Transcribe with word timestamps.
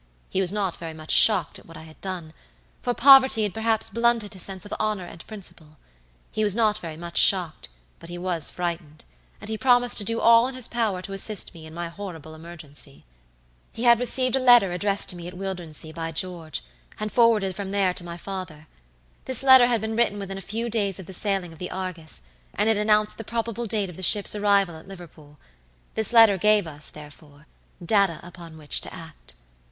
He 0.31 0.41
was 0.41 0.51
not 0.51 0.77
very 0.77 0.95
much 0.95 1.11
shocked 1.11 1.59
at 1.59 1.67
what 1.67 1.77
I 1.77 1.83
had 1.83 2.01
done, 2.01 2.33
for 2.81 2.91
poverty 2.91 3.43
had 3.43 3.53
perhaps 3.53 3.87
blunted 3.91 4.33
his 4.33 4.41
sense 4.41 4.65
of 4.65 4.73
honor 4.79 5.05
and 5.05 5.27
principle. 5.27 5.77
He 6.31 6.43
was 6.43 6.55
not 6.55 6.79
very 6.79 6.97
much 6.97 7.19
shocked, 7.19 7.69
but 7.99 8.09
he 8.09 8.17
was 8.17 8.49
frightened, 8.49 9.05
and 9.39 9.47
he 9.47 9.59
promised 9.59 9.99
to 9.99 10.03
do 10.03 10.19
all 10.19 10.47
in 10.47 10.55
his 10.55 10.67
power 10.67 11.03
to 11.03 11.13
assist 11.13 11.53
me 11.53 11.67
in 11.67 11.73
my 11.75 11.87
horrible 11.87 12.33
emergency. 12.33 13.05
"He 13.71 13.83
had 13.83 13.99
received 13.99 14.35
a 14.35 14.39
letter 14.39 14.71
addressed 14.71 15.07
to 15.09 15.15
me 15.15 15.27
at 15.27 15.35
Wildernsea, 15.37 15.93
by 15.93 16.11
George, 16.11 16.63
and 16.99 17.11
forwarded 17.11 17.55
from 17.55 17.69
there 17.69 17.93
to 17.93 18.03
my 18.03 18.17
father. 18.17 18.65
This 19.25 19.43
letter 19.43 19.67
had 19.67 19.81
been 19.81 19.95
written 19.95 20.17
within 20.17 20.39
a 20.39 20.41
few 20.41 20.67
days 20.67 20.97
of 20.97 21.05
the 21.05 21.13
sailing 21.13 21.53
of 21.53 21.59
the 21.59 21.69
Argus, 21.69 22.23
and 22.55 22.67
it 22.69 22.75
announced 22.75 23.19
the 23.19 23.23
probable 23.23 23.67
date 23.67 23.91
of 23.91 23.97
the 23.97 24.01
ship's 24.01 24.33
arrival 24.33 24.77
at 24.77 24.87
Liverpool. 24.87 25.37
This 25.93 26.11
letter 26.11 26.39
gave 26.39 26.65
us, 26.65 26.89
therefore, 26.89 27.45
data 27.85 28.19
upon 28.23 28.57
which 28.57 28.81
to 28.81 28.91
act. 28.91 29.35